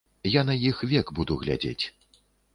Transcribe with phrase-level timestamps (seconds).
[0.35, 1.85] Я на іх век буду глядзець.